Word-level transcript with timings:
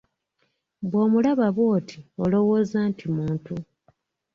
Bw’omulaba 0.89 1.47
bw’oti 1.55 1.97
olowooza 2.23 2.79
nti 2.89 3.05
muntu. 3.15 3.53